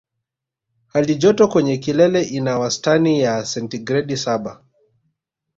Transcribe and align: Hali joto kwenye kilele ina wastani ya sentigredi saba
Hali 0.87 1.15
joto 1.15 1.47
kwenye 1.47 1.77
kilele 1.77 2.21
ina 2.23 2.59
wastani 2.59 3.21
ya 3.21 3.45
sentigredi 3.45 4.17
saba 4.17 4.65